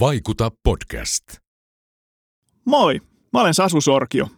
[0.00, 1.24] Vaikuta podcast.
[2.64, 3.00] Moi,
[3.32, 4.28] mä olen Sasu Sorkio.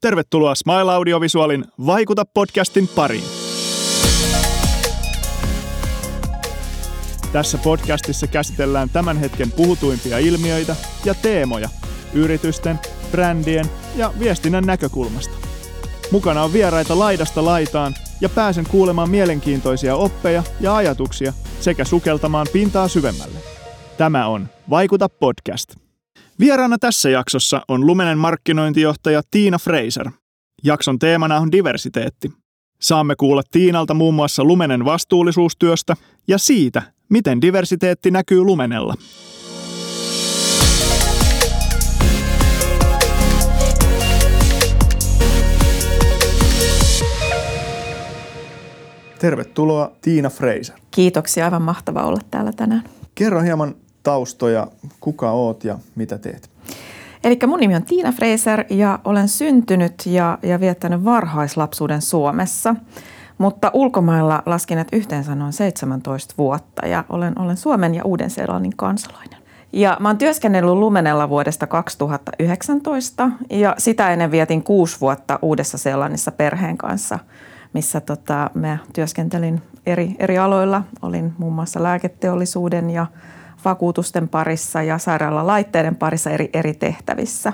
[0.00, 3.24] Tervetuloa Smile Audiovisualin Vaikuta podcastin pariin.
[7.32, 11.68] Tässä podcastissa käsitellään tämän hetken puhutuimpia ilmiöitä ja teemoja
[12.14, 12.78] yritysten,
[13.10, 13.66] brändien
[13.96, 15.34] ja viestinnän näkökulmasta.
[16.10, 22.88] Mukana on vieraita laidasta laitaan ja pääsen kuulemaan mielenkiintoisia oppeja ja ajatuksia sekä sukeltamaan pintaa
[22.88, 23.57] syvemmälle.
[23.98, 25.74] Tämä on Vaikuta podcast.
[26.40, 30.10] Vieraana tässä jaksossa on Lumenen markkinointijohtaja Tiina Fraser.
[30.64, 32.32] Jakson teemana on diversiteetti.
[32.80, 35.96] Saamme kuulla Tiinalta muun muassa Lumenen vastuullisuustyöstä
[36.28, 38.94] ja siitä, miten diversiteetti näkyy Lumenella.
[49.18, 50.76] Tervetuloa Tiina Fraser.
[50.90, 52.82] Kiitoksia, aivan mahtava olla täällä tänään.
[53.14, 53.74] Kerro hieman
[54.08, 54.66] taustoja,
[55.00, 56.50] kuka oot ja mitä teet?
[57.24, 62.74] Eli mun nimi on Tiina Fraser ja olen syntynyt ja, ja viettänyt varhaislapsuuden Suomessa.
[63.38, 69.38] Mutta ulkomailla laskin, että yhteensä noin 17 vuotta ja olen, olen Suomen ja Uuden-Seelannin kansalainen.
[69.72, 76.78] Ja mä oon työskennellyt Lumenella vuodesta 2019 ja sitä ennen vietin kuusi vuotta Uudessa-Seelannissa perheen
[76.78, 77.18] kanssa,
[77.72, 80.82] missä tota, mä työskentelin eri, eri aloilla.
[81.02, 83.06] Olin muun muassa lääketeollisuuden ja
[83.64, 87.52] vakuutusten parissa ja sairaalalaitteiden parissa eri, eri tehtävissä.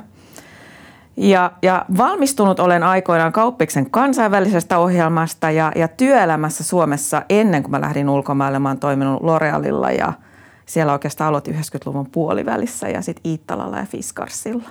[1.17, 7.81] Ja, ja valmistunut olen aikoinaan Kauppiksen kansainvälisestä ohjelmasta ja, ja työelämässä Suomessa ennen kuin mä
[7.81, 8.59] lähdin ulkomaille.
[8.59, 10.13] Mä oon toiminut L'Orealilla ja
[10.67, 14.69] siellä oikeastaan aloitin 90-luvun puolivälissä ja sitten Iittalalla ja Fiskarsilla.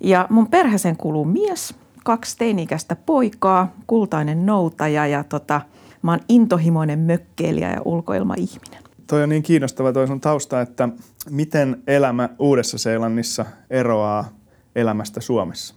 [0.00, 5.60] Ja mun perheeseen kuuluu mies, kaksi teini-ikäistä poikaa, kultainen noutaja ja tota,
[6.02, 10.88] mä oon intohimoinen mökkeilijä ja ulkoilmaihminen toi on niin kiinnostava toi sun tausta, että
[11.30, 14.28] miten elämä Uudessa-Seelannissa eroaa
[14.76, 15.74] elämästä Suomessa?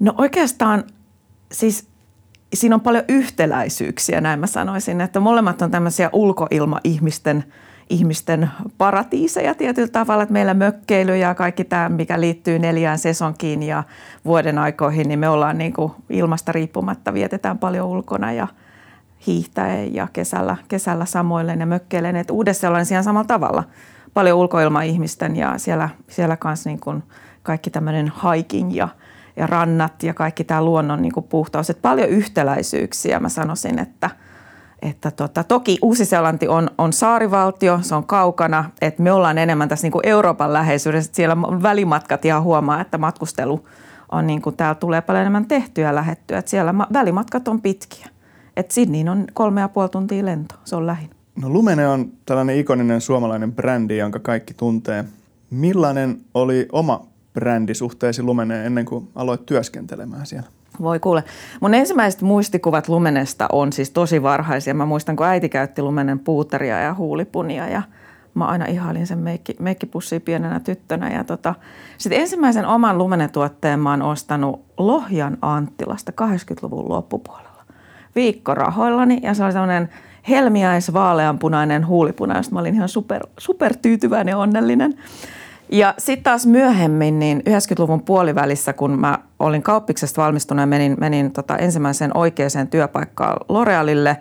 [0.00, 0.84] No oikeastaan
[1.52, 1.86] siis
[2.54, 7.44] siinä on paljon yhtäläisyyksiä, näin mä sanoisin, että molemmat on tämmöisiä ulkoilma-ihmisten
[7.90, 13.82] ihmisten paratiiseja tietyllä tavalla, että meillä mökkeily ja kaikki tämä, mikä liittyy neljään sesonkiin ja
[14.24, 18.48] vuoden aikoihin, niin me ollaan niin kuin ilmasta riippumatta, vietetään paljon ulkona ja–
[19.26, 22.16] hiihtäen ja kesällä, kesällä samoilleen ja mökkeilen.
[22.16, 23.64] Että uudessa olen ihan samalla tavalla.
[24.14, 27.02] Paljon ulkoilmaihmisten ja siellä, siellä kanssa niin kuin
[27.42, 28.88] kaikki tämmöinen hiking ja,
[29.36, 31.70] ja rannat ja kaikki tämä luonnon niin kuin puhtaus.
[31.70, 34.10] Että paljon yhtäläisyyksiä mä sanoisin, että,
[34.82, 39.84] että tota, toki Uusi-Seelanti on, on saarivaltio, se on kaukana, että me ollaan enemmän tässä
[39.84, 41.12] niin kuin Euroopan läheisyydessä.
[41.14, 43.68] Siellä välimatkat ihan huomaa, että matkustelu
[44.12, 46.38] on niin kuin, täällä tulee paljon enemmän tehtyä ja lähettyä.
[46.38, 48.08] Että siellä välimatkat on pitkiä.
[48.58, 51.10] Et Sydneyin on kolme ja puoli tuntia lento, se on lähin.
[51.42, 55.04] No Lumene on tällainen ikoninen suomalainen brändi, jonka kaikki tuntee.
[55.50, 60.48] Millainen oli oma brändi suhteesi Lumeneen ennen kuin aloit työskentelemään siellä?
[60.80, 61.24] Voi kuule.
[61.60, 64.74] Mun ensimmäiset muistikuvat Lumenesta on siis tosi varhaisia.
[64.74, 67.82] Mä muistan, kun äiti käytti Lumenen puuteria ja huulipunia ja
[68.34, 71.12] mä aina ihailin sen meikki, meikkipussia pienenä tyttönä.
[71.12, 71.54] Ja tota,
[71.98, 77.47] sitten ensimmäisen oman Lumene-tuotteen mä oon ostanut Lohjan Anttilasta 80-luvun loppupuolella
[78.14, 79.88] viikkorahoillani ja se oli sellainen
[80.28, 84.94] helmiäis vaaleanpunainen huulipuna, josta mä olin ihan super, super tyytyväinen ja onnellinen.
[85.72, 91.32] Ja sitten taas myöhemmin, niin 90-luvun puolivälissä, kun mä olin kauppiksesta valmistunut ja menin, menin
[91.32, 94.16] tota ensimmäiseen oikeaan työpaikkaan L'Orealille,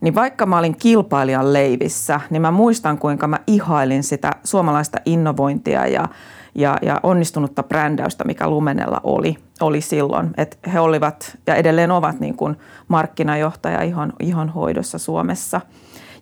[0.00, 5.86] niin vaikka mä olin kilpailijan leivissä, niin mä muistan, kuinka mä ihailin sitä suomalaista innovointia
[5.86, 6.08] ja
[6.56, 10.30] ja, ja onnistunutta brändäystä, mikä Lumenella oli, oli silloin.
[10.36, 12.56] Että he olivat ja edelleen ovat niin kuin
[12.88, 15.60] markkinajohtaja ihon, ihon hoidossa Suomessa.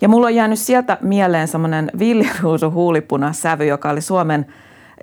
[0.01, 4.47] Ja mulla on jäänyt sieltä mieleen semmoinen villiruusu huulipunasävy, joka oli Suomen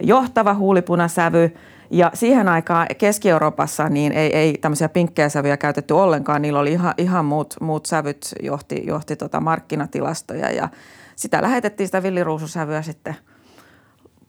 [0.02, 1.54] johtava huulipunasävy.
[1.90, 6.42] Ja siihen aikaan Keski-Euroopassa niin ei, ei tämmöisiä pinkkejä sävyjä käytetty ollenkaan.
[6.42, 10.70] Niillä oli ihan, ihan muut, muut sävyt, johti, johti tota markkinatilastoja ja
[11.16, 13.16] sitä lähetettiin sitä villiruususävyä sitten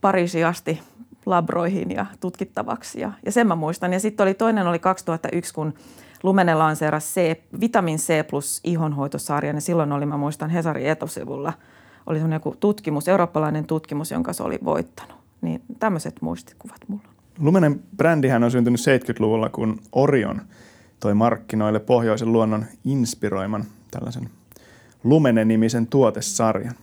[0.02, 0.80] Pariisiin asti
[1.26, 3.00] labroihin ja tutkittavaksi.
[3.00, 3.92] Ja, ja sen mä muistan.
[3.92, 5.74] Ja sitten oli toinen oli 2001, kun
[6.22, 9.56] Lumene lanseerasi C, vitamin C plus ihonhoitosarjan.
[9.56, 11.52] Ja silloin oli, mä muistan, Hesarin etosivulla
[12.06, 15.16] oli joku tutkimus, eurooppalainen tutkimus, jonka se oli voittanut.
[15.40, 17.02] Niin tämmöiset muistikuvat mulla
[17.38, 20.42] Lumenen brändihän on syntynyt 70-luvulla, kun Orion
[21.00, 24.30] toi markkinoille pohjoisen luonnon inspiroiman tällaisen
[25.04, 26.74] Lumene-nimisen tuotesarjan.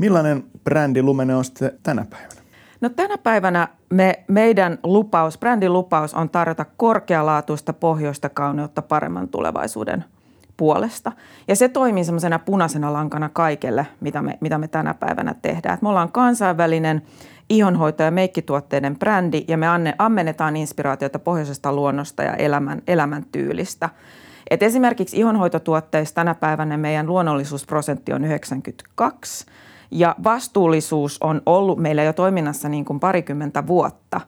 [0.00, 2.40] Millainen brändi Lumene on sitten tänä päivänä?
[2.80, 10.04] No tänä päivänä me, meidän lupaus, brändin lupaus on tarjota korkealaatuista pohjoista kauneutta paremman tulevaisuuden
[10.56, 11.12] puolesta.
[11.48, 15.74] Ja se toimii semmoisena punaisena lankana kaikelle, mitä me, mitä me tänä päivänä tehdään.
[15.74, 17.02] Et me ollaan kansainvälinen
[17.50, 23.88] ihonhoito- ja meikkituotteiden brändi ja me anne, ammennetaan inspiraatiota pohjoisesta luonnosta ja elämän, elämäntyylistä.
[24.50, 29.46] Et esimerkiksi ihonhoitotuotteissa tänä päivänä meidän luonnollisuusprosentti on 92
[29.90, 34.20] ja vastuullisuus on ollut meillä jo toiminnassa niin kuin parikymmentä vuotta,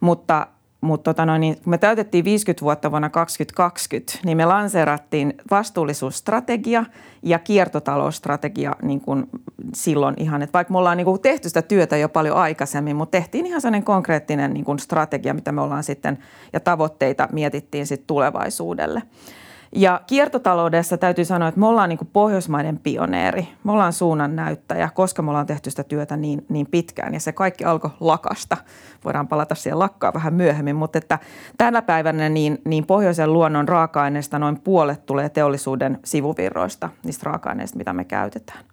[0.00, 0.46] mutta
[0.80, 6.84] mutta tota noin, niin kun me täytettiin 50 vuotta vuonna 2020, niin me lanseerattiin vastuullisuusstrategia
[7.22, 9.26] ja kiertotalousstrategia niin kuin
[9.74, 10.42] silloin ihan.
[10.42, 13.60] Että vaikka me ollaan niin kuin tehty sitä työtä jo paljon aikaisemmin, mutta tehtiin ihan
[13.60, 16.18] sellainen konkreettinen niin kuin strategia, mitä me ollaan sitten
[16.52, 19.02] ja tavoitteita mietittiin sitten tulevaisuudelle.
[19.72, 23.48] Ja kiertotaloudessa täytyy sanoa, että me ollaan niin kuin Pohjoismaiden pioneeri.
[23.64, 27.14] Me ollaan suunnan näyttäjä, koska me ollaan tehty sitä työtä niin, niin pitkään.
[27.14, 28.56] Ja se kaikki alkoi lakasta.
[29.04, 30.76] Voidaan palata siihen lakkaan vähän myöhemmin.
[30.76, 31.18] Mutta että
[31.58, 37.92] tänä päivänä niin, niin pohjoisen luonnon raaka-aineista noin puolet tulee teollisuuden sivuvirroista, niistä raaka-aineista, mitä
[37.92, 38.64] me käytetään.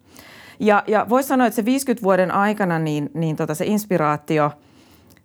[0.59, 4.51] Ja, ja voisi sanoa, että se 50 vuoden aikana niin, niin tota se inspiraatio–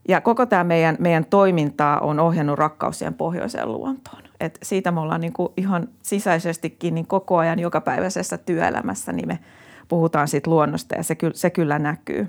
[0.08, 4.22] ja koko tämä meidän, meidän toimintaa on ohjannut rakkausien pohjoiseen luontoon.
[4.40, 9.38] Et siitä me ollaan niin kuin ihan sisäisestikin niin koko ajan jokapäiväisessä työelämässä, niin me
[9.88, 12.28] puhutaan siitä luonnosta ja se, ky, se kyllä näkyy.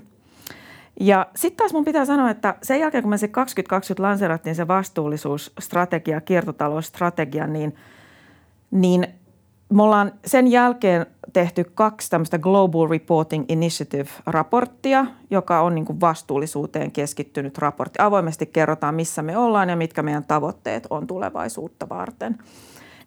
[1.00, 4.68] Ja sitten taas mun pitää sanoa, että sen jälkeen kun me se 2020 lanseerattiin se
[4.68, 7.76] vastuullisuusstrategia, kiertotalousstrategia, niin,
[8.70, 9.06] niin
[9.72, 17.58] me ollaan sen jälkeen tehty kaksi tämmöistä Global Reporting Initiative-raporttia, joka on niin vastuullisuuteen keskittynyt
[17.58, 17.98] raportti.
[18.02, 22.38] Avoimesti kerrotaan, missä me ollaan ja mitkä meidän tavoitteet on tulevaisuutta varten.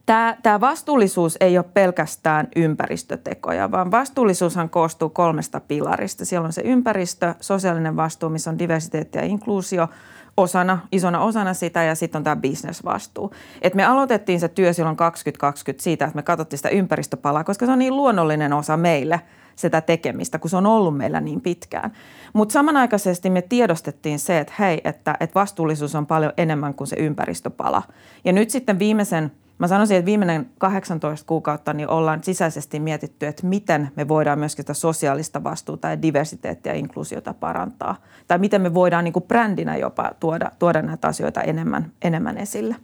[0.06, 6.26] Tämä, tämä vastuullisuus ei ole pelkästään ympäristötekoja, vaan vastuullisuushan koostuu kolmesta pilarista.
[6.26, 9.88] Siellä on se ympäristö, sosiaalinen vastuu, missä on diversiteetti ja inkluusio–
[10.38, 13.34] osana, isona osana sitä ja sitten on tämä bisnesvastuu.
[13.62, 17.72] Et me aloitettiin se työ silloin 2020 siitä, että me katsottiin sitä ympäristöpalaa, koska se
[17.72, 19.22] on niin luonnollinen osa meille
[19.56, 21.92] sitä tekemistä, kun se on ollut meillä niin pitkään.
[22.34, 26.96] Mutta samanaikaisesti me tiedostettiin se, että hei, että, että vastuullisuus on paljon enemmän kuin se
[26.96, 27.84] ympäristöpala.
[28.26, 33.48] Ja nyt sitten viimeisen– Mä sanoisin, että viimeinen 18 kuukautta niin ollaan sisäisesti mietitty, että
[33.48, 37.96] miten me voidaan myöskin sitä sosiaalista vastuuta ja diversiteettiä ja inkluusiota parantaa.
[38.28, 42.76] Tai miten me voidaan niin kuin brändinä jopa tuoda, tuoda näitä asioita enemmän, enemmän esille.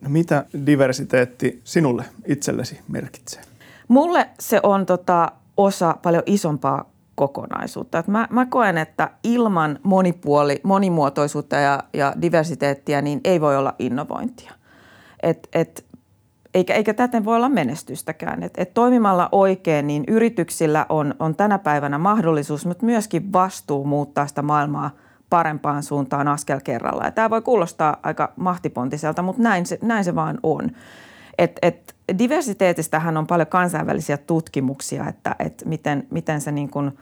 [0.00, 3.42] No mitä diversiteetti sinulle itsellesi merkitsee?
[3.88, 7.98] Mulle se on tota osa paljon isompaa kokonaisuutta.
[7.98, 13.74] Et mä, mä koen, että ilman monipuoli, monimuotoisuutta ja, ja diversiteettiä niin ei voi olla
[13.78, 14.52] innovointia.
[15.22, 15.84] Et, et
[16.54, 18.42] eikä, eikä täten voi olla menestystäkään.
[18.42, 24.26] Et, et toimimalla oikein, niin yrityksillä on, on tänä päivänä mahdollisuus, mutta myöskin vastuu muuttaa
[24.26, 24.90] sitä maailmaa
[25.30, 27.10] parempaan suuntaan askel kerralla.
[27.10, 30.70] Tämä voi kuulostaa aika mahtipontiselta, mutta näin se, näin se vaan on.
[31.38, 36.92] Et, et diversiteetistähän on paljon kansainvälisiä tutkimuksia, että et miten, miten se niin kuin–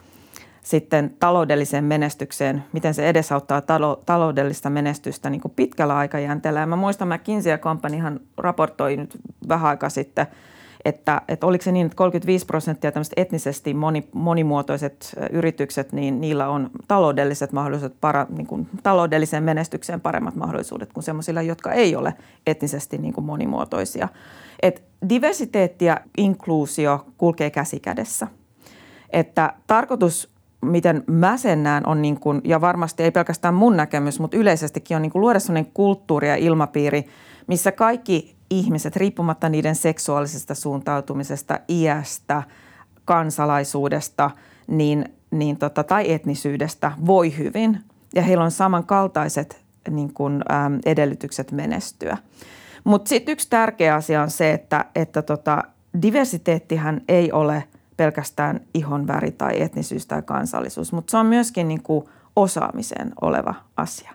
[0.69, 6.61] sitten taloudelliseen menestykseen, miten se edesauttaa talo, taloudellista menestystä niin kuin pitkällä aikajänteellä.
[6.61, 9.19] Ja mä muistan, McKinsey Companyhan raportoi nyt
[9.49, 10.26] vähän aikaa sitten,
[10.85, 16.49] että, että oliko se niin, että 35 prosenttia tämmöiset etnisesti moni, monimuotoiset yritykset, niin niillä
[16.49, 22.14] on taloudelliset mahdollisuudet, para, niin kuin taloudelliseen menestykseen paremmat mahdollisuudet kuin semmoisilla, jotka ei ole
[22.47, 24.09] etnisesti niin kuin monimuotoisia.
[24.62, 28.26] Et diversiteetti ja inkluusio kulkee käsi kädessä.
[29.11, 34.21] Että tarkoitus miten mä sen näen, on niin kuin, ja varmasti ei pelkästään mun näkemys,
[34.21, 37.05] mutta yleisestikin on niin kuin luoda sellainen kulttuuri ja ilmapiiri,
[37.47, 42.43] missä kaikki ihmiset, riippumatta niiden seksuaalisesta suuntautumisesta, iästä,
[43.05, 44.31] kansalaisuudesta
[44.67, 47.81] niin, niin tota, tai etnisyydestä, voi hyvin.
[48.15, 52.17] Ja heillä on samankaltaiset niin kuin, äm, edellytykset menestyä.
[52.85, 55.62] Mutta sitten yksi tärkeä asia on se, että, että tota,
[56.03, 57.65] diversiteettihän ei ole–
[57.99, 62.05] pelkästään ihon väri tai etnisyys tai kansallisuus, mutta se on myöskin niin kuin
[62.37, 64.12] osaamiseen oleva asia.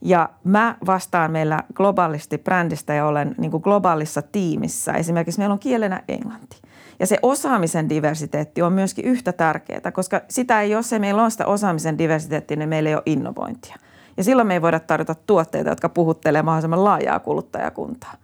[0.00, 4.92] Ja mä vastaan meillä globaalisti brändistä ja olen niin kuin globaalissa tiimissä.
[4.92, 6.56] Esimerkiksi meillä on kielenä englanti.
[7.00, 11.30] Ja se osaamisen diversiteetti on myöskin yhtä tärkeää, koska sitä ei, jos ei meillä ole
[11.30, 13.76] sitä osaamisen diversiteettiä, niin meillä ei ole innovointia.
[14.16, 18.14] Ja silloin me ei voida tarjota tuotteita, jotka puhuttelee mahdollisimman laajaa kuluttajakuntaa.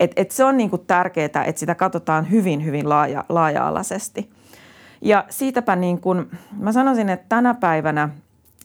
[0.00, 4.30] Et, et se on niin kuin tärkeää, että sitä katsotaan hyvin, hyvin laaja, laaja-alaisesti–
[5.00, 8.08] ja siitäpä niin kuin, mä sanoisin, että tänä päivänä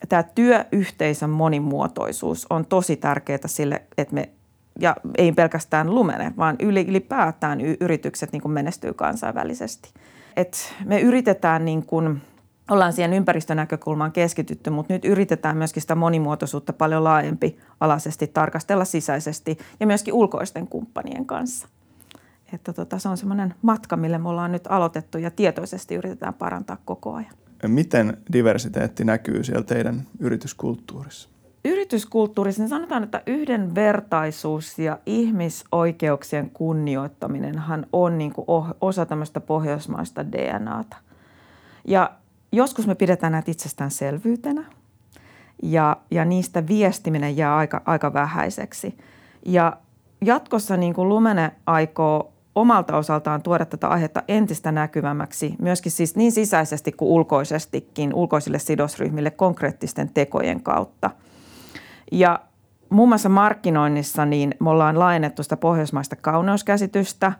[0.08, 4.28] tämä työyhteisön monimuotoisuus on tosi tärkeää sille, että me,
[4.80, 9.92] ja ei pelkästään Lumene, vaan ylipäätään yritykset niin kuin menestyy kansainvälisesti.
[10.36, 12.22] Et me yritetään niin kuin,
[12.70, 19.58] ollaan siihen ympäristönäkökulmaan keskitytty, mutta nyt yritetään myöskin sitä monimuotoisuutta paljon laajempi alaisesti tarkastella sisäisesti
[19.80, 21.68] ja myöskin ulkoisten kumppanien kanssa.
[22.54, 26.76] Että tota, se on semmoinen matka, mille me ollaan nyt aloitettu ja tietoisesti yritetään parantaa
[26.84, 27.32] koko ajan.
[27.66, 31.28] Miten diversiteetti näkyy siellä teidän yrityskulttuurissa?
[31.64, 38.46] Yrityskulttuurissa niin sanotaan, että yhdenvertaisuus ja ihmisoikeuksien kunnioittaminenhan on niin kuin
[38.80, 40.96] osa tämmöistä pohjoismaista DNAta.
[41.88, 42.10] Ja
[42.52, 44.64] joskus me pidetään näitä itsestäänselvyytenä
[45.62, 48.98] ja, ja niistä viestiminen jää aika, aika vähäiseksi.
[49.46, 49.76] Ja
[50.24, 56.32] jatkossa niin kuin Lumene aikoo omalta osaltaan tuoda tätä aihetta entistä näkyvämmäksi, myöskin siis niin
[56.32, 61.10] sisäisesti kuin ulkoisestikin, ulkoisille sidosryhmille konkreettisten tekojen kautta.
[62.12, 62.40] Ja
[62.90, 67.32] muun muassa markkinoinnissa niin me ollaan laajennettu sitä pohjoismaista kauneuskäsitystä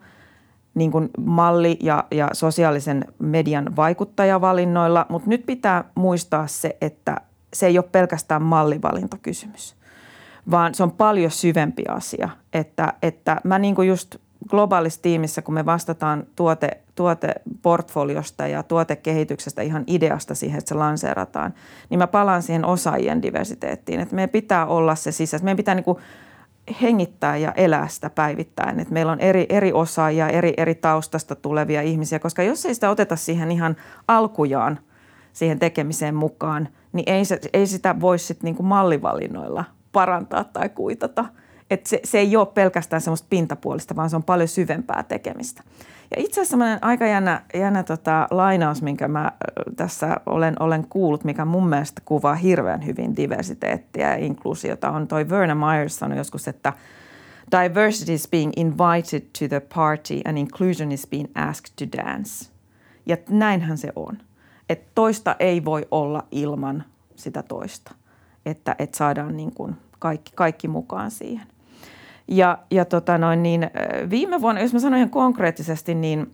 [0.75, 7.17] niin kuin malli- ja, ja sosiaalisen median vaikuttajavalinnoilla, mutta nyt pitää muistaa se, että
[7.55, 9.77] se ei ole pelkästään mallivalintakysymys,
[10.51, 12.29] vaan se on paljon syvempi asia.
[12.53, 14.17] Että, että mä niin kuin just
[14.49, 21.55] globaalissa tiimissä, kun me vastataan tuote, tuoteportfoliosta ja tuotekehityksestä ihan ideasta siihen, että se lanseerataan,
[21.91, 24.01] niin mä palaan siihen osaajien diversiteettiin.
[24.01, 25.45] Että meidän pitää olla se sisässä.
[25.45, 25.99] Meidän pitää niin kuin
[26.83, 28.81] hengittää ja elää sitä päivittäin.
[28.81, 32.91] Että meillä on eri, eri osaajia, eri, eri taustasta tulevia ihmisiä, koska jos ei sitä
[32.91, 33.77] oteta siihen ihan
[34.09, 34.79] alkujaan
[35.33, 41.25] siihen tekemiseen mukaan, niin ei, se, ei sitä voi sitten niin mallivalinnoilla parantaa tai kuitata–
[41.71, 45.63] että se, se ei ole pelkästään semmoista pintapuolista, vaan se on paljon syvempää tekemistä.
[46.11, 49.33] Ja itse asiassa semmoinen aika jännä, jännä tota lainaus, minkä mä
[49.77, 55.29] tässä olen, olen kuullut, mikä mun mielestä kuvaa hirveän hyvin diversiteettiä ja inkluusiota, on toi
[55.29, 56.73] Verna Myers sanoi joskus, että
[57.63, 62.51] diversity is being invited to the party and inclusion is being asked to dance.
[63.07, 64.19] Ja näinhän se on.
[64.69, 66.85] Että toista ei voi olla ilman
[67.17, 67.95] sitä toista.
[68.47, 71.47] Että, että saadaan niin kuin kaikki, kaikki mukaan siihen.
[72.29, 73.71] Ja, ja tota noin, niin
[74.11, 76.33] viime vuonna, jos mä sanon ihan konkreettisesti, niin,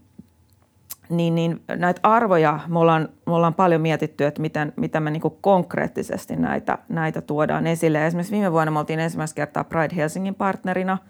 [1.08, 5.22] niin, niin näitä arvoja me ollaan, me ollaan paljon mietitty, että miten, miten me niin
[5.40, 8.06] konkreettisesti näitä, näitä tuodaan esille.
[8.06, 10.98] Esimerkiksi viime vuonna me oltiin ensimmäistä kertaa Pride Helsingin partnerina–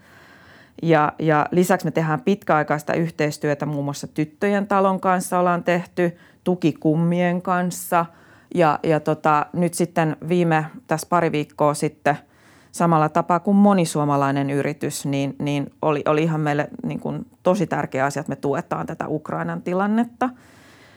[0.83, 7.43] ja, ja lisäksi me tehdään pitkäaikaista yhteistyötä muun muassa Tyttöjen talon kanssa ollaan tehty, tukikummien
[7.43, 8.07] kanssa.
[8.55, 12.19] Ja, ja tota, nyt sitten viime, tässä pari viikkoa sitten–
[12.73, 17.67] samalla tapaa kuin moni suomalainen yritys, niin, niin oli, oli ihan meille niin kuin tosi
[17.67, 20.31] tärkeä asia, että me tuetaan tätä Ukrainan tilannetta.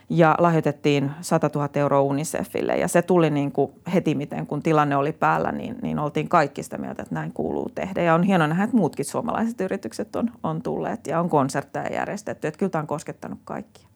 [0.10, 4.96] Ja lahjoitettiin 100 000 euroa UNICEFille ja se tuli niin kuin heti miten, kun tilanne
[4.96, 8.02] oli päällä, niin, niin oltiin kaikki sitä mieltä, että näin kuuluu tehdä.
[8.02, 12.48] Ja on hienoa nähdä, että muutkin suomalaiset yritykset on, on tulleet ja on konsertteja järjestetty,
[12.48, 13.88] että kyllä tämä on koskettanut kaikkia.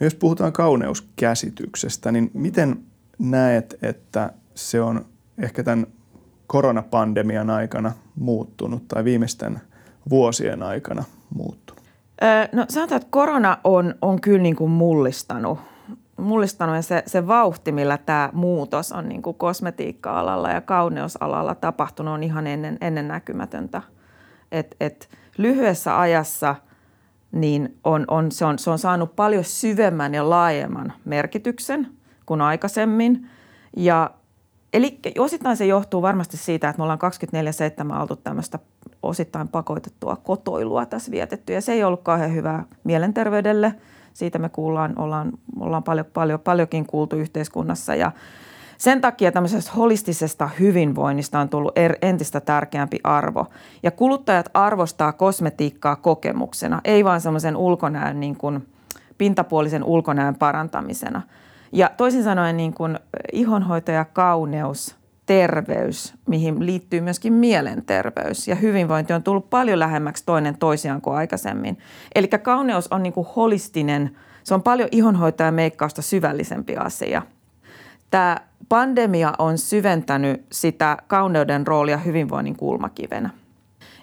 [0.00, 2.82] No jos puhutaan kauneuskäsityksestä, niin miten
[3.18, 5.04] näet, että se on
[5.38, 5.86] ehkä tämän
[6.46, 9.60] koronapandemian aikana muuttunut tai viimeisten
[10.10, 11.84] vuosien aikana muuttunut?
[12.52, 15.58] No sanotaan, että korona on, on kyllä niin kuin mullistanut,
[16.16, 22.14] mullistanut ja se, se vauhti, millä tämä muutos on niin kuin kosmetiikka-alalla ja kauneusalalla tapahtunut
[22.14, 23.82] on ihan ennen, ennen näkymätöntä.
[24.52, 25.08] Et, et
[25.38, 26.54] lyhyessä ajassa
[27.32, 31.86] niin on, on, se, on, se on saanut paljon syvemmän ja laajemman merkityksen
[32.26, 33.26] kuin aikaisemmin.
[33.76, 34.10] Ja
[34.74, 36.98] Eli osittain se johtuu varmasti siitä, että me ollaan
[37.96, 38.58] 24-7 oltu tämmöistä
[39.02, 41.52] osittain pakotettua kotoilua tässä vietetty.
[41.52, 43.74] Ja se ei ollut kauhean hyvää mielenterveydelle.
[44.12, 47.94] Siitä me kuullaan, ollaan, ollaan paljon, paljon, paljonkin kuultu yhteiskunnassa.
[47.94, 48.12] Ja
[48.78, 53.46] sen takia tämmöisestä holistisesta hyvinvoinnista on tullut er, entistä tärkeämpi arvo.
[53.82, 58.68] Ja kuluttajat arvostaa kosmetiikkaa kokemuksena, ei vaan semmoisen ulkonäön niin kuin
[59.18, 61.22] pintapuolisen ulkonäön parantamisena–
[61.74, 62.98] ja toisin sanoen niin kuin
[63.32, 70.58] ihonhoito ja kauneus, terveys, mihin liittyy myöskin mielenterveys ja hyvinvointi on tullut paljon lähemmäksi toinen
[70.58, 71.78] toisiaan kuin aikaisemmin.
[72.14, 77.22] Eli kauneus on niin kuin holistinen, se on paljon ihonhoitoa ja meikkausta syvällisempi asia.
[78.10, 78.36] Tämä
[78.68, 83.30] pandemia on syventänyt sitä kauneuden roolia hyvinvoinnin kulmakivenä.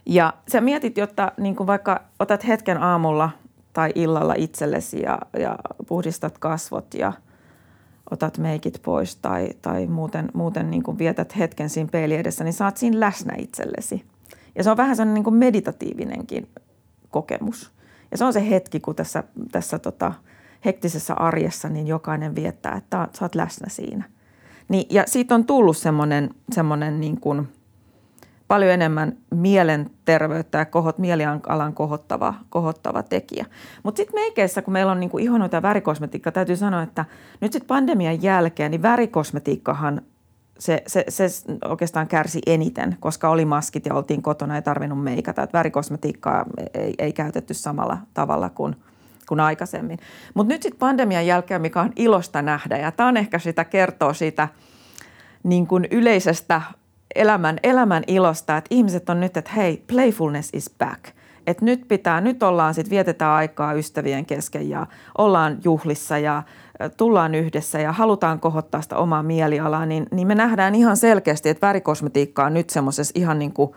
[0.06, 3.30] Ja sä mietit, jotta niin kuin vaikka otat hetken aamulla
[3.74, 5.56] tai illalla itsellesi ja, ja
[5.88, 7.14] puhdistat kasvot ja–
[8.12, 12.54] otat meikit pois tai, tai muuten, muuten niin kuin vietät hetken siinä peili edessä, niin
[12.54, 14.06] saat siinä läsnä itsellesi.
[14.56, 16.48] Ja se on vähän sellainen niin kuin meditatiivinenkin
[17.10, 17.72] kokemus.
[18.12, 20.14] Ja se on se hetki, kun tässä, tässä tota,
[20.66, 24.04] hektisessä arjessa niin jokainen viettää, että oot läsnä siinä.
[24.70, 27.48] Niin, ja siitä on tullut semmoinen, semmoinen niin kuin–
[28.52, 33.46] paljon enemmän mielenterveyttä ja kohot, mielialan kohottava, kohottava tekijä.
[33.84, 37.06] Mutta sitten meikeissä, kun meillä on niinku ihonoita ja värikosmetiikka, täytyy sanoa, että
[37.42, 40.02] nyt sitten pandemian jälkeen, niin värikosmetiikkahan
[40.60, 41.26] se, se, se
[41.70, 45.44] oikeastaan kärsi eniten, koska oli maskit ja oltiin kotona, ei tarvinnut meikata.
[45.44, 48.76] Että värikosmetiikkaa ei, ei käytetty samalla tavalla kuin,
[49.28, 50.00] kuin aikaisemmin.
[50.34, 54.14] Mutta nyt sitten pandemian jälkeen, mikä on ilosta nähdä, ja tämä on ehkä sitä kertoo
[54.14, 54.48] siitä
[55.44, 56.62] niin kuin yleisestä
[57.16, 61.04] elämän, elämän ilosta, että ihmiset on nyt, että hei, playfulness is back–
[61.48, 64.88] että nyt pitää, nyt ollaan sitten, vietetään aikaa ystävien kesken ja
[65.18, 66.44] ollaan juhlissa ja
[66.98, 71.68] tullaan yhdessä ja halutaan kohottaa sitä omaa mielialaa, niin, niin me nähdään ihan selkeästi, että
[71.68, 73.72] värikosmetiikka on nyt semmoisessa ihan niin kuin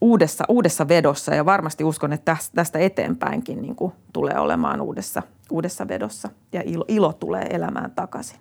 [0.00, 5.88] uudessa, uudessa vedossa ja varmasti uskon, että tästä eteenpäinkin niin kuin tulee olemaan uudessa, uudessa
[5.88, 8.38] vedossa ja ilo, ilo tulee elämään takaisin.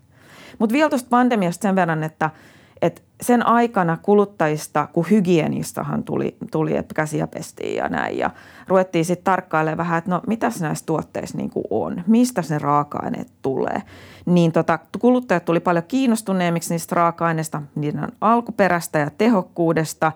[0.60, 2.30] Mutta vielä tuosta pandemiasta sen verran, että–
[2.86, 8.18] et sen aikana kuluttajista, kun hygienistahan tuli, tuli että käsiä pestiin ja näin.
[8.18, 8.30] Ja
[8.68, 13.82] ruvettiin sitten tarkkailemaan vähän, että no mitäs näissä tuotteissa niin on, mistä se raaka-aineet tulee.
[14.26, 20.12] Niin tota, kuluttajat tuli paljon kiinnostuneemmiksi niistä raaka-aineista, niiden alkuperästä ja tehokkuudesta.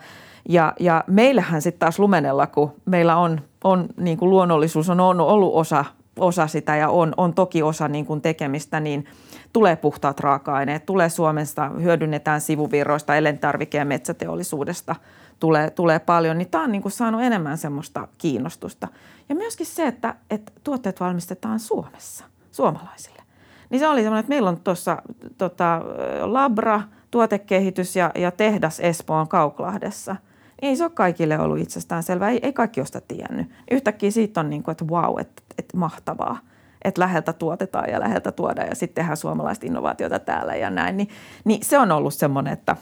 [0.50, 5.54] Ja, ja meillähän sitten taas Lumenella, kun meillä on, on niin kuin luonnollisuus on ollut
[5.54, 5.86] osa,
[6.20, 9.06] osa sitä ja on, on toki osa niin kuin tekemistä, niin–
[9.54, 14.96] tulee puhtaat raaka-aineet, tulee Suomesta, hyödynnetään sivuvirroista, elintarvike- ja metsäteollisuudesta
[15.40, 18.88] tulee, tulee paljon, niin tämä on niin kuin saanut enemmän semmoista kiinnostusta.
[19.30, 23.22] Ja myöskin se, että, että tuotteet valmistetaan Suomessa, suomalaisille.
[23.70, 25.02] Niin se oli semmoinen, että meillä on tuossa
[25.38, 25.82] tota,
[26.22, 30.16] Labra, tuotekehitys ja, ja tehdas Espoon Kauklahdessa.
[30.62, 33.48] Ei se ole kaikille ollut itsestään selvää, ei, ei kaikki ole sitä tiennyt.
[33.72, 36.40] Yhtäkkiä siitä on niin kuin, että wow, että, että mahtavaa
[36.84, 40.98] että läheltä tuotetaan ja läheltä tuodaan ja sitten tehdään suomalaista innovaatiota täällä ja näin.
[40.98, 41.10] Niin,
[41.46, 42.76] niin se on ollut semmoinen, että,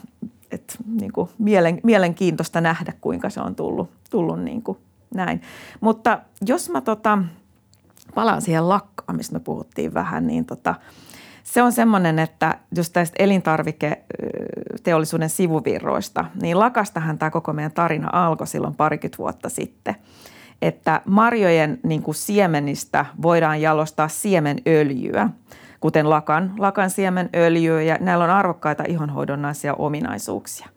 [0.52, 4.78] että niin kuin mielen, mielenkiintoista nähdä, kuinka se on tullut, tullut niin kuin
[5.14, 5.42] näin.
[5.82, 7.18] Mutta jos mä tota,
[8.16, 10.76] palaan siihen lakkaan, mistä me puhuttiin vähän, niin tota,
[11.48, 18.48] se on semmoinen, että just tästä elintarviketeollisuuden sivuvirroista, niin lakastahan tämä koko meidän tarina alkoi
[18.48, 19.96] silloin parikymmentä vuotta sitten–
[20.62, 25.30] että marjojen niin kuin siemenistä voidaan jalostaa siemenöljyä,
[25.80, 30.68] kuten lakan, lakan siemenöljyä ja näillä on arvokkaita ihonhoidonnaisia ominaisuuksia.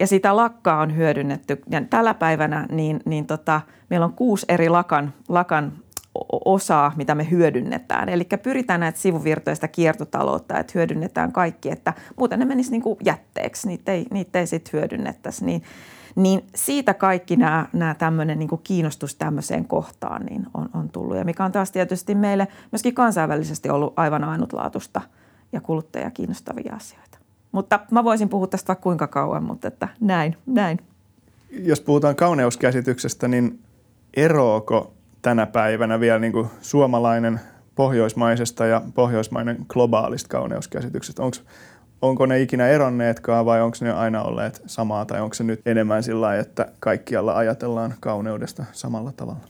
[0.00, 1.62] Ja sitä lakkaa on hyödynnetty.
[1.70, 5.72] Ja tällä päivänä niin, niin tota, meillä on kuusi eri lakan, lakan
[6.44, 8.08] osaa, mitä me hyödynnetään.
[8.08, 13.68] Eli pyritään näitä sivuvirtoista kiertotaloutta, että hyödynnetään kaikki, että muuten ne menisi niin kuin jätteeksi,
[13.68, 15.44] niitä ei, niitä ei sitten hyödynnettäisi.
[15.44, 15.62] Niin
[16.16, 21.16] niin siitä kaikki nämä, nämä tämmöinen niin kiinnostus tämmöiseen kohtaan niin on, on tullut.
[21.16, 25.00] Ja mikä on taas tietysti meille myöskin kansainvälisesti ollut aivan ainutlaatuista
[25.52, 27.18] ja kuluttaja kiinnostavia asioita.
[27.52, 30.78] Mutta mä voisin puhua tästä vaikka kuinka kauan, mutta että näin, näin.
[31.50, 33.60] Jos puhutaan kauneuskäsityksestä, niin
[34.14, 37.40] eroako tänä päivänä vielä niin kuin suomalainen
[37.74, 41.22] pohjoismaisesta ja pohjoismainen globaalista kauneuskäsityksestä?
[41.22, 41.36] Onko
[42.02, 46.02] onko ne ikinä eronneetkaan vai onko ne aina olleet samaa tai onko se nyt enemmän
[46.02, 49.40] sillä lailla, että kaikkialla ajatellaan kauneudesta samalla tavalla?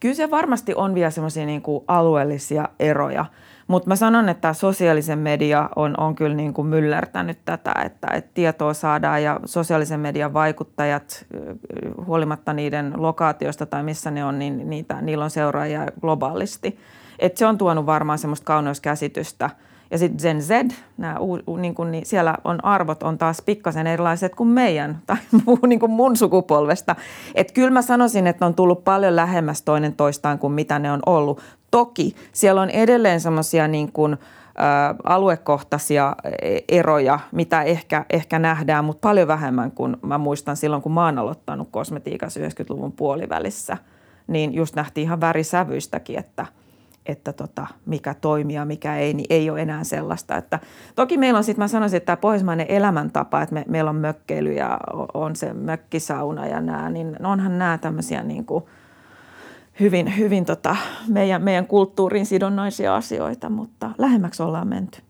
[0.00, 3.24] Kyllä se varmasti on vielä semmoisia niin alueellisia eroja,
[3.72, 8.30] mutta mä sanon, että sosiaalisen media on, on kyllä niin kuin myllertänyt tätä, että, että
[8.34, 11.26] tietoa saadaan ja sosiaalisen median vaikuttajat,
[12.06, 16.78] huolimatta niiden lokaatiosta tai missä ne on, niin niitä, niillä on seuraajia globaalisti.
[17.18, 19.50] Et se on tuonut varmaan semmoista kauneuskäsitystä–
[19.92, 20.50] ja sitten Gen Z,
[20.96, 21.16] nämä,
[21.60, 25.16] niin kun, niin siellä on arvot on taas pikkasen erilaiset kuin meidän, tai
[25.66, 26.96] niin kuin mun sukupolvesta.
[27.34, 31.00] Että kyllä mä sanoisin, että on tullut paljon lähemmäs toinen toistaan kuin mitä ne on
[31.06, 31.40] ollut.
[31.70, 34.16] Toki siellä on edelleen semmoisia niin kuin, ä,
[35.04, 36.16] aluekohtaisia
[36.68, 41.18] eroja, mitä ehkä, ehkä nähdään, mutta paljon vähemmän kuin mä muistan silloin, kun mä oon
[41.18, 43.76] aloittanut kosmetiikassa 90-luvun puolivälissä.
[44.26, 46.46] Niin just nähtiin ihan värisävyistäkin, että–
[47.06, 50.36] että tota, mikä toimii ja mikä ei, niin ei ole enää sellaista.
[50.36, 50.60] Että,
[50.94, 54.52] toki meillä on sitten, mä sanoisin, että tämä pohjoismainen elämäntapa, että me, meillä on mökkeily
[54.52, 54.80] ja
[55.14, 58.64] on se mökkisauna ja nämä, niin onhan nämä tämmöisiä niin kuin
[59.80, 60.76] hyvin, hyvin tota,
[61.08, 65.02] meidän, meidän kulttuuriin sidonnaisia asioita, mutta lähemmäksi ollaan menty.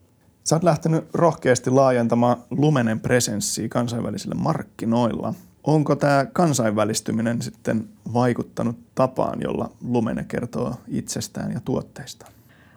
[0.44, 9.40] Sä oot lähtenyt rohkeasti laajentamaan Lumenen presenssiä kansainvälisillä markkinoilla– Onko tämä kansainvälistyminen sitten vaikuttanut tapaan,
[9.40, 12.32] jolla Lumene kertoo itsestään ja tuotteistaan?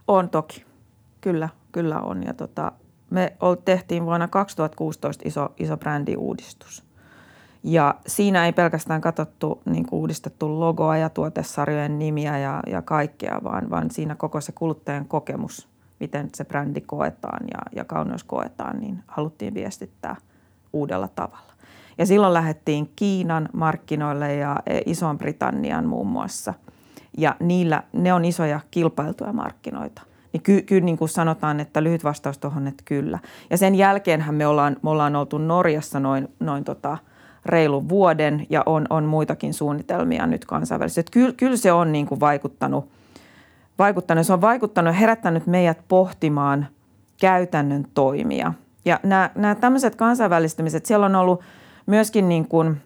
[0.08, 0.66] On toki.
[1.22, 2.24] Kyllä, kyllä on.
[2.24, 2.72] Ja tota,
[3.10, 6.84] me tehtiin vuonna 2016 iso, iso brändiuudistus.
[7.64, 13.42] Ja siinä ei pelkästään katsottu niin kuin uudistettu logoa ja tuotesarjojen nimiä ja, ja kaikkea,
[13.44, 15.68] vaan, vaan siinä koko se kuluttajan kokemus,
[16.00, 20.16] miten se brändi koetaan ja, ja kauneus koetaan, niin haluttiin viestittää
[20.74, 21.55] uudella tavalla.
[21.98, 26.54] Ja silloin lähdettiin Kiinan markkinoille ja e, Ison Britannian muun muassa.
[27.18, 30.02] Ja niillä, ne on isoja kilpailtuja markkinoita.
[30.34, 33.20] niin kyllä ky, niin kuin sanotaan, että lyhyt vastaus tuohon, että kyllä.
[33.50, 36.98] Ja sen jälkeenhän me ollaan, me ollaan oltu Norjassa noin, noin tota,
[37.46, 41.12] reilun vuoden ja on, on muitakin suunnitelmia nyt kansainvälisesti.
[41.12, 42.90] Kyllä, kyllä se on niin kuin vaikuttanut,
[43.80, 46.68] vaikuttanut, se on vaikuttanut herättänyt meidät pohtimaan
[47.20, 48.54] käytännön toimia.
[48.86, 51.42] Ja nämä, nämä tämmöiset kansainvälistymiset, siellä on ollut
[51.86, 52.78] myöskin niin kuin–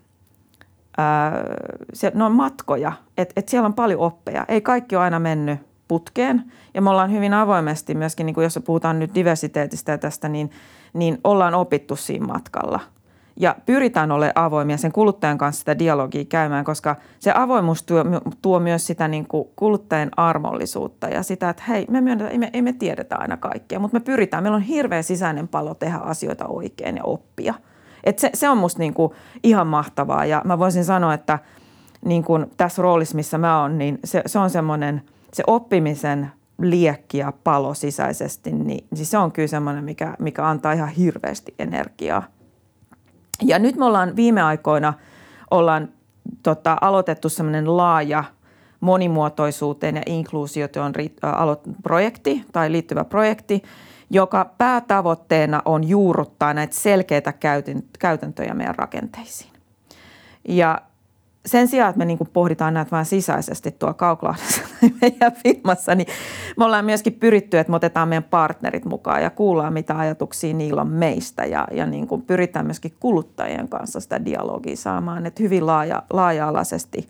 [1.94, 4.46] se, ne on matkoja, että et siellä on paljon oppeja.
[4.48, 8.60] Ei kaikki ole aina mennyt putkeen ja me ollaan hyvin avoimesti myöskin, niin kuin jos
[8.66, 10.52] puhutaan nyt diversiteetistä ja tästä, niin,
[10.94, 12.80] niin ollaan opittu siinä matkalla.
[13.36, 18.04] Ja pyritään olemaan avoimia sen kuluttajan kanssa sitä dialogia käymään, koska se avoimuus tuo,
[18.42, 22.50] tuo myös sitä niin kuin kuluttajan armollisuutta ja sitä, että hei, me myönnetään, ei me,
[22.54, 24.44] ei me tiedetä aina kaikkea, mutta me pyritään.
[24.44, 27.54] Meillä on hirveä sisäinen palo tehdä asioita oikein ja oppia–
[28.04, 31.40] et se, se on musta niinku ihan mahtavaa ja mä voisin sanoa, että
[32.06, 35.02] niin kuin tässä roolissa, missä mä oon, niin se, se on semmoinen,
[35.34, 36.32] se oppimisen
[36.62, 41.56] liekki ja palo sisäisesti, niin siis se on kyllä semmoinen, mikä, mikä antaa ihan hirveästi
[41.60, 42.24] energiaa.
[43.42, 44.94] Ja nyt me ollaan viime aikoina
[45.52, 45.90] ollaan
[46.44, 48.24] tota, aloitettu semmoinen laaja
[48.80, 50.94] monimuotoisuuteen ja inkluusioon
[51.84, 53.64] projekti tai liittyvä projekti,
[54.10, 57.34] joka päätavoitteena on juurruttaa näitä selkeitä
[58.00, 59.54] käytäntöjä meidän rakenteisiin.
[60.48, 60.82] Ja
[61.46, 64.62] sen sijaan, että me niin pohditaan näitä vain sisäisesti tuo Kauklahdessa
[65.02, 66.08] meidän firmassa, niin
[66.58, 70.82] me ollaan myöskin pyritty, että me otetaan meidän partnerit mukaan ja kuullaan, mitä ajatuksia niillä
[70.82, 75.66] on meistä ja, ja niin kuin pyritään myöskin kuluttajien kanssa sitä dialogia saamaan, että hyvin
[75.66, 77.10] laaja, laaja-alaisesti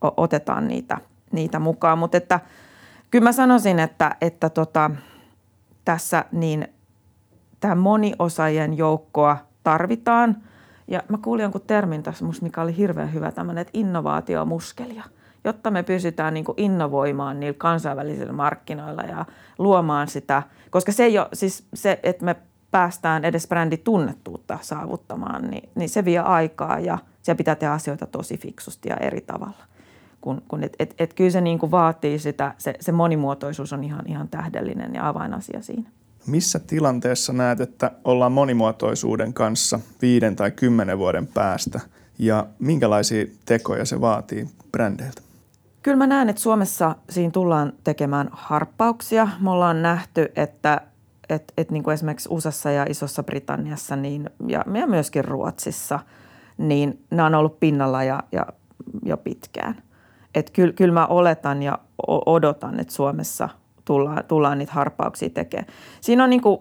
[0.00, 0.98] otetaan niitä,
[1.32, 1.98] niitä mukaan.
[1.98, 2.40] Mutta että
[3.10, 4.90] kyllä mä sanoisin, että, että tota,
[5.88, 6.68] tässä, niin
[7.60, 10.36] tämä moniosaajien joukkoa tarvitaan.
[10.88, 15.04] Ja mä kuulin jonkun termin tässä musta, mikä oli hirveän hyvä, tämmöinen, että innovaatiomuskelia,
[15.44, 19.24] jotta me pysytään niin innovoimaan niillä kansainvälisillä markkinoilla ja
[19.58, 22.36] luomaan sitä, koska se ei ole, siis se, että me
[22.70, 28.38] päästään edes bränditunnettuutta saavuttamaan, niin, niin se vie aikaa ja siellä pitää tehdä asioita tosi
[28.38, 29.64] fiksusti ja eri tavalla.
[30.20, 33.84] Kun, kun et, et, et kyllä se niin kuin vaatii sitä, se, se monimuotoisuus on
[33.84, 35.90] ihan, ihan tähdellinen ja avainasia siinä.
[36.26, 41.80] Missä tilanteessa näet, että ollaan monimuotoisuuden kanssa viiden tai kymmenen vuoden päästä
[42.18, 45.22] ja minkälaisia tekoja se vaatii brändeiltä?
[45.82, 49.28] Kyllä mä näen, että Suomessa siinä tullaan tekemään harppauksia.
[49.40, 50.80] Me ollaan nähty, että
[51.28, 56.00] et, et niin kuin esimerkiksi USAssa ja Isossa Britanniassa niin, ja, ja myöskin Ruotsissa,
[56.58, 58.46] niin nämä on ollut pinnalla ja, ja
[59.04, 59.82] jo pitkään–
[60.38, 63.48] että kyllä, kyllä mä oletan ja odotan, että Suomessa
[63.84, 65.72] tullaan, tullaan niitä harppauksia tekemään.
[66.00, 66.58] Siinä on niin kuin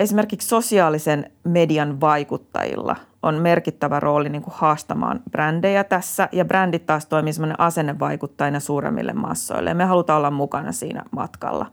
[0.00, 7.06] esimerkiksi sosiaalisen median vaikuttajilla on merkittävä rooli niin kuin haastamaan brändejä tässä ja brändit taas
[7.06, 11.66] toimii semmoinen asennevaikuttajana suuremmille massoille ja me halutaan olla mukana siinä matkalla.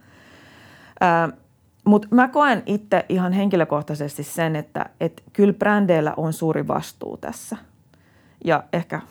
[1.85, 7.57] Mutta mä koen itse ihan henkilökohtaisesti sen, että et kyllä brändeillä on suuri vastuu tässä–
[8.45, 9.01] ja ehkä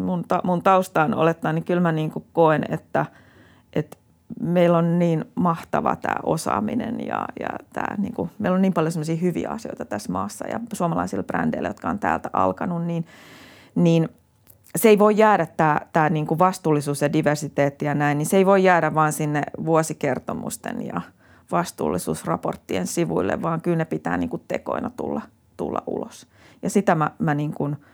[0.00, 3.06] mun, ta, mun taustaan olettaa, niin kyllä mä niin kuin koen, että,
[3.72, 3.96] että
[4.40, 8.92] meillä on niin mahtava tämä osaaminen ja, ja tämä, niin kuin, meillä on niin paljon
[8.92, 13.06] semmoisia hyviä asioita tässä maassa ja suomalaisilla brändeillä, jotka on täältä alkanut, niin,
[13.74, 14.08] niin
[14.76, 18.36] se ei voi jäädä tämä, tämä niin kuin vastuullisuus ja diversiteetti ja näin, niin se
[18.36, 21.00] ei voi jäädä vaan sinne vuosikertomusten ja
[21.50, 25.22] vastuullisuusraporttien sivuille, vaan kyllä ne pitää niin kuin tekoina tulla,
[25.56, 26.26] tulla ulos.
[26.62, 27.76] Ja sitä mä, mä niin kuin–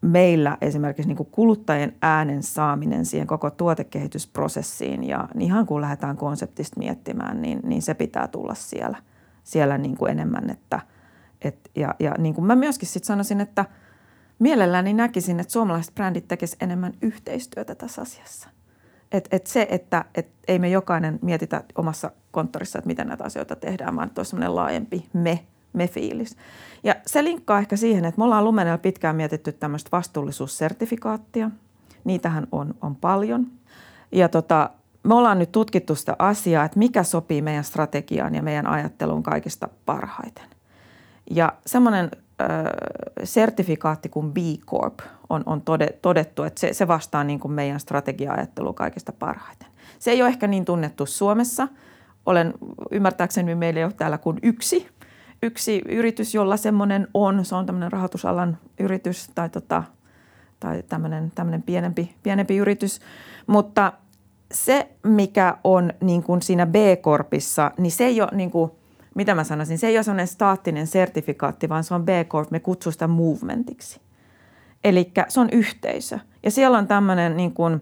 [0.00, 6.78] meillä esimerkiksi niin kuin kuluttajien äänen saaminen siihen koko tuotekehitysprosessiin ja ihan kun lähdetään konseptista
[6.78, 8.98] miettimään, niin, niin se pitää tulla siellä,
[9.44, 10.50] siellä niin kuin enemmän.
[10.50, 10.80] Että,
[11.42, 13.64] et, ja, ja niin kuin mä myöskin sitten sanoisin, että
[14.38, 18.48] mielelläni näkisin, että suomalaiset brändit tekisivät enemmän yhteistyötä tässä asiassa.
[19.12, 23.56] Et, et se, että et ei me jokainen mietitä omassa konttorissa, että miten näitä asioita
[23.56, 25.40] tehdään, vaan että olisi laajempi me–
[25.72, 26.36] me-fiilis.
[26.84, 31.50] Ja se linkkaa ehkä siihen, että me ollaan Lumenella pitkään mietitty tämmöistä vastuullisuussertifikaattia.
[32.04, 33.46] Niitähän on, on paljon.
[34.12, 34.70] Ja tota,
[35.02, 39.68] me ollaan nyt tutkittu sitä asiaa, että mikä sopii meidän strategiaan ja meidän ajatteluun kaikista
[39.86, 40.44] parhaiten.
[41.30, 42.44] Ja semmoinen ö,
[43.24, 45.62] sertifikaatti kuin B Corp on, on
[46.02, 49.68] todettu, että se, se vastaa niin kuin meidän strategia-ajattelua kaikista parhaiten.
[49.98, 51.68] Se ei ole ehkä niin tunnettu Suomessa.
[52.26, 52.54] Olen
[52.90, 54.88] ymmärtääkseni meillä ei ole täällä kuin yksi
[55.42, 59.82] yksi yritys, jolla semmoinen on, se on tämmöinen rahoitusalan yritys tai, tota,
[60.60, 63.00] tai tämmöinen, tämmöinen pienempi, pienempi yritys.
[63.46, 63.92] Mutta
[64.52, 68.70] se, mikä on niin kuin siinä B-korpissa, niin se ei ole niin kuin,
[69.14, 72.92] mitä mä sanoisin, se ei ole semmoinen staattinen sertifikaatti, vaan se on B-corp, me kutsuu
[72.92, 74.00] sitä movementiksi.
[74.84, 76.18] Eli se on yhteisö.
[76.42, 77.80] Ja siellä on tämmöinen niin kuin, uh,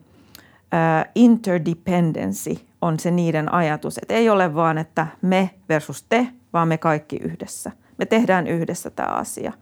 [1.15, 3.99] interdependency on se niiden ajatus.
[3.99, 7.73] Että ei ole vaan, että me versus te, vaan me kaikki yhdessä.
[7.99, 9.53] Me tehdään yhdessä tämä asia.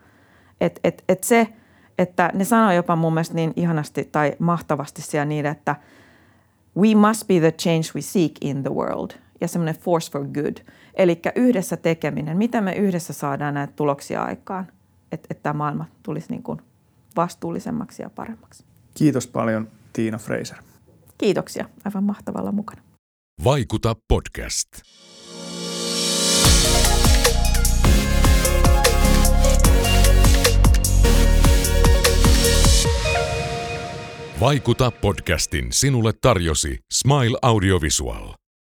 [0.61, 1.48] Et, et, et se,
[1.98, 5.76] että ne sanoo jopa mun mielestä niin ihanasti tai mahtavasti siellä niin, että
[6.78, 10.57] we must be the change we seek in the world ja semmoinen force for good.
[10.94, 14.66] Eli yhdessä tekeminen, miten me yhdessä saadaan näitä tuloksia aikaan,
[15.12, 16.61] että, että tämä maailma tulisi niin kuin
[17.16, 18.64] vastuullisemmaksi ja paremmaksi.
[18.94, 20.59] Kiitos paljon Tiina Fraser.
[21.18, 22.83] Kiitoksia, aivan mahtavalla mukana.
[23.44, 24.68] Vaikuta podcast.
[34.40, 38.43] Vaikuta podcastin sinulle tarjosi Smile Audiovisual.